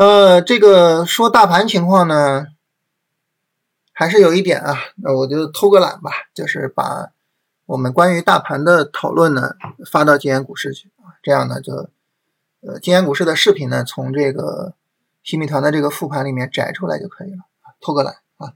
[0.00, 2.46] 呃，这个说大盘情况呢，
[3.92, 7.10] 还是有一点啊，那我就偷个懒吧，就是把
[7.66, 9.50] 我们关于大盘的讨论呢
[9.92, 11.90] 发到金研股市去啊，这样呢就
[12.62, 14.72] 呃金研股市的视频呢从这个
[15.22, 17.40] 新米团的这个复盘里面摘出来就可以了，
[17.82, 18.54] 偷个懒啊。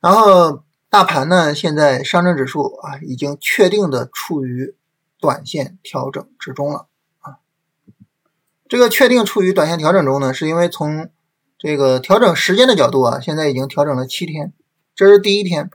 [0.00, 4.76] 然后大盘呢，现在上证指数啊已经确定的处于
[5.18, 6.88] 短线调整之中了。
[8.68, 11.08] 这个确定处于短线调整中呢，是因为从
[11.58, 14.52] 这个调整时间的角度啊，现在已经调整了七天，
[14.94, 15.70] 这是第一天，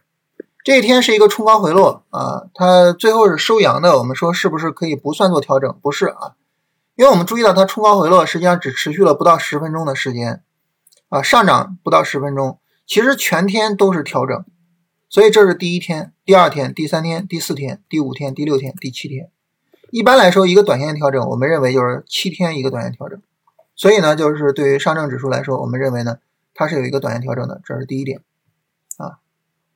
[0.64, 5.80] 这一天是一个冲高回落啊，它最后是收阳的，我们说是不是可以不算做调整？
[5.82, 6.36] 不是啊，
[6.96, 10.44] 因为我们注意到它冲高回落实际上只持续了不到十分钟的时间
[11.10, 14.46] 啊，上涨不到十分钟，其实全天都是调整，
[15.10, 19.32] 所以这是第一天、第二天、第三天、第四天、第五天、第六天、第七天。
[19.92, 23.22] 一般来说，一个短线调整，我们认为就是七天一个短线调整，
[23.76, 26.20] 所以呢，就是对于上证指数来说，我们认为呢，
[26.54, 28.22] 它是有一个短线调整的，这是第一点
[28.96, 29.20] 啊。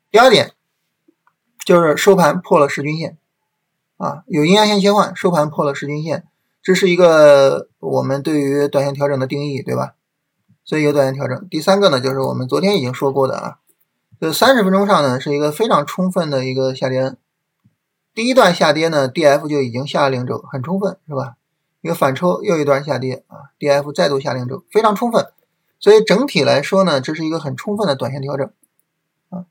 [0.10, 0.54] 第二点
[1.66, 3.18] 就是收盘破了十均线
[3.98, 6.26] 啊，有阴阳线切换，收盘破了十均线，
[6.64, 9.96] 这是一个我们对于短线调整的定义，对吧？
[10.64, 11.48] 所以有短线调整。
[11.50, 13.58] 第三个呢，就是我们昨天已经说过的啊，
[14.22, 17.16] 就三十分钟上呢是一个非常充分的一个下跌。
[18.16, 21.36] 第一段下跌呢，D F 就已经下了零轴，很充分，是吧？
[21.82, 25.28] 一个反抽又一段下跌啊，D F 再度下零轴，非常充分。
[25.82, 28.50] 所以整体来说呢，这是一个很充分的短线调整
[29.30, 29.46] 啊。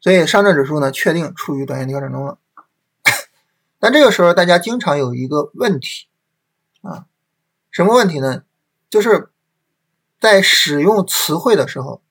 [0.00, 2.38] 所以上证指数呢，确定处于短线调整中了。
[3.78, 6.08] 但这个时候大家经常有一个问题
[6.82, 7.06] 啊，
[7.70, 8.42] 什么问题呢？
[8.90, 9.30] 就是
[10.20, 12.02] 在使用词汇的时候，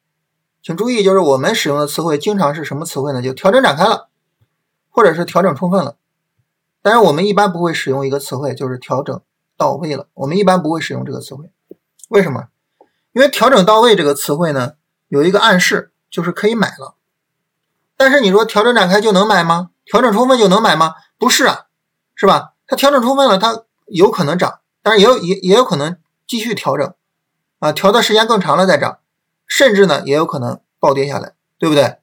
[0.64, 3.22] 请注意，就是我们使用的词汇经常是什么词汇呢？
[3.22, 4.08] 就调整展开了。
[4.92, 5.96] 或者是调整充分了，
[6.82, 9.22] 但是我们一般不会使用一个词汇，就是调整
[9.56, 10.08] 到位了。
[10.14, 11.50] 我们一般不会使用这个词汇，
[12.10, 12.50] 为什么？
[13.14, 14.74] 因为调整到位这个词汇呢，
[15.08, 16.96] 有一个暗示，就是可以买了。
[17.96, 19.70] 但是你说调整展开就能买吗？
[19.86, 20.96] 调整充分就能买吗？
[21.18, 21.68] 不是啊，
[22.14, 22.54] 是吧？
[22.68, 25.98] 它调整充分了，它有可能涨，但是也有也也有可能
[26.28, 26.94] 继续调整，
[27.60, 29.00] 啊，调的时间更长了再涨，
[29.48, 31.98] 甚至呢也有可能暴跌下来，对不对？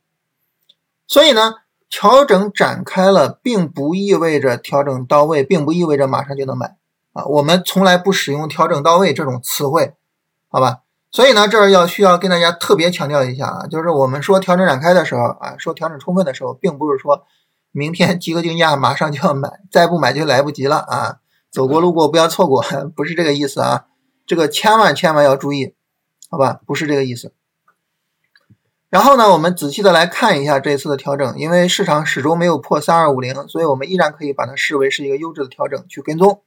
[1.06, 1.56] 所以呢。
[1.91, 6.76] 调整展开了，并不意味着调整到位，并不意味着马上就能买
[7.12, 7.25] 啊。
[7.25, 9.94] 我们从来不使用“调整到位”这种词汇，
[10.49, 10.81] 好吧？
[11.10, 17.25] 所以呢，这儿要需要跟大家特别强调一下啊，就是我们说调整展开的时候啊，说调整充分的时候，并不是说
[17.72, 21.16] 明天集合竞价马上就要买， 再不买就来不及了啊。
[21.50, 22.62] 走过路过不要错过，
[22.94, 23.87] 不是这个意思啊。
[24.26, 25.75] 这个千万千万要注意，
[26.31, 26.60] 好吧？
[26.66, 27.32] 不是这个意思。
[28.91, 36.43] 然后呢，我们仔细的来看一下这次的调整，因为市场始终没有破三二五零，所以我们依然可以把它视为是一个优质的调整去跟踪。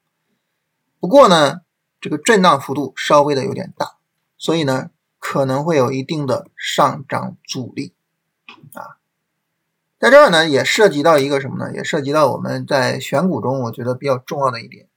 [0.99, 1.61] 不过呢，
[1.99, 3.97] 这个震荡幅度稍微的有点大，
[4.39, 7.93] 所以呢可能会有一定的上涨阻力
[8.73, 8.97] 啊。
[9.99, 11.71] 在这儿呢也涉及到一个什么呢？
[11.75, 14.87] 也涉及到我们在选股中我觉得比较重要的一点，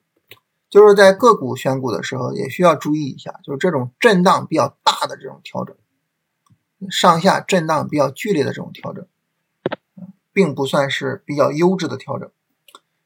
[0.71, 5.77] 就是在个股选股的时候也需要注意一下，就是这种震荡比较大的这种调整。
[6.91, 9.07] 上下震荡比较剧烈的这种调整，
[10.33, 12.31] 并不算是比较优质的调整。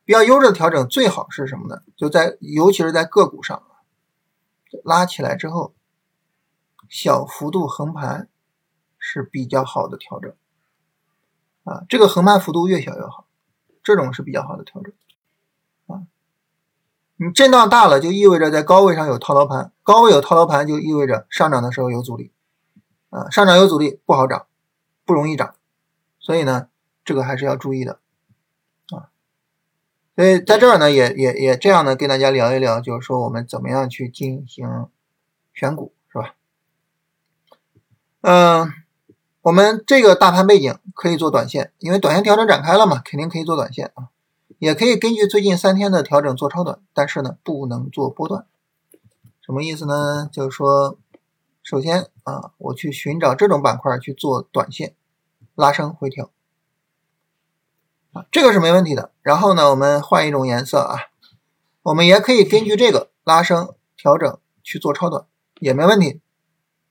[0.04, 1.82] 比较优质的调整最好是什么呢？
[1.94, 3.62] 就在尤其是在个股上，
[4.82, 5.74] 拉起来之后，
[6.88, 8.30] 小幅度横盘
[8.98, 10.32] 是比较好的调整。
[11.64, 13.26] 啊，这个横盘幅度越小越好，
[13.82, 14.94] 这种是比较好的调整。
[15.86, 16.06] 啊，
[17.16, 22.32] 你震荡大了，就意味着在高位上有套牢盘，高位有套牢盘就意味着上涨的时候有阻力。
[23.10, 24.46] 啊，上涨有阻力，不好涨，
[25.06, 25.54] 不容易涨，
[26.18, 26.68] 所以呢，
[27.04, 28.00] 这个还是要注意的
[28.90, 29.08] 啊。
[30.14, 34.88] 所以在这儿呢，也也也这样呢，跟大家聊一聊，就是说我们怎么样去进行
[35.54, 36.34] 选股，是吧？
[38.20, 38.72] 嗯，
[39.40, 44.10] 我们这个大盘背景可以做短线，因为短线调整展开了嘛，肯定可以做短线啊。
[44.58, 48.44] 也可以根据最近三天的调整做超短，但是呢，不能做波段。
[49.40, 50.28] 什么意思呢？
[50.30, 50.98] 就是说。
[51.68, 54.94] 首先啊，我去寻找这种板块去做短线
[55.54, 56.30] 拉升回调
[58.14, 59.12] 啊，这个是没问题的。
[59.20, 60.96] 然后呢，我们换一种颜色啊，
[61.82, 65.26] 我们也可以根据这个拉升调整去做超短
[65.60, 66.22] 也没问题，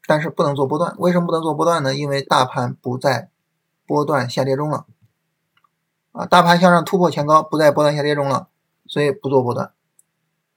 [0.06, 0.95] 但是不能做波段。
[1.00, 1.95] 为什么不能做波段呢？
[1.95, 3.31] 因为大盘不在
[3.88, 4.85] 波段下跌中了
[6.12, 8.50] 啊，大盘向上突破前高不在波段下跌中了，
[8.85, 9.71] 所以不做波段。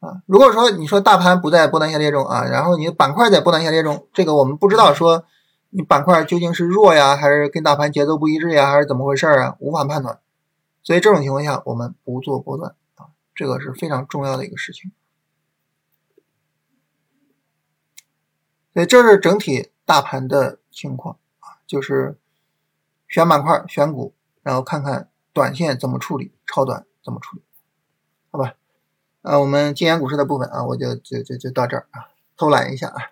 [0.00, 5.24] 啊，如果说你说大盘不在波段下跌中啊，然后你的板块在波段下跌中，这个我们不知道说
[5.68, 10.18] 你板块究竟是弱呀，还是跟大盘节奏不一致呀，还是怎么回事啊，无法判断。
[10.82, 14.90] 所以这种情况下，我们不做波段啊，这个是非常重要的一个事情。
[18.72, 22.18] 所以这是整体大盘的情况啊，就是
[23.06, 27.42] 选板块、选股，然后看看短线怎么处理，超短怎么处理，
[28.30, 28.54] 好吧？
[29.22, 33.10] 啊，我们金言股市的部分啊，我就就就就到这儿啊，偷懒一下啊。